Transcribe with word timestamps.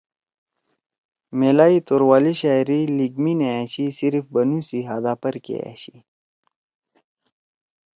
میلائی 1.39 1.77
توروالی 1.87 2.33
شاعری 2.41 2.81
لیِگ 2.97 3.13
می 3.23 3.33
نے 3.39 3.47
أشی 3.61 3.85
صرف 3.99 4.23
بنُو 4.33 4.59
سی 4.67 4.79
حدا 4.89 5.13
پرکے 5.21 5.57
أشی۔ 5.71 5.95